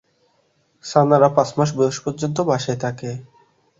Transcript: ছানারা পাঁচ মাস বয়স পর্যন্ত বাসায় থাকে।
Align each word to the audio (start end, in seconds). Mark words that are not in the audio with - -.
ছানারা 0.83 1.29
পাঁচ 1.35 1.49
মাস 1.57 1.69
বয়স 1.77 1.97
পর্যন্ত 2.05 2.37
বাসায় 2.49 2.79
থাকে। 2.83 3.09